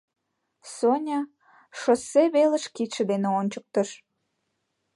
[0.75, 1.21] Соня
[1.79, 3.89] шоссе велыш кидше дене ончыктыш.